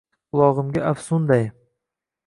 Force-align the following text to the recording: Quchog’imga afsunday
Quchog’imga 0.31 0.81
afsunday 0.93 1.45